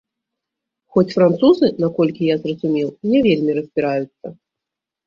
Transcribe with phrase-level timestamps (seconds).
[0.95, 4.39] Хоць французы, наколькі я зразумеў, не вельмі разбіраюцца.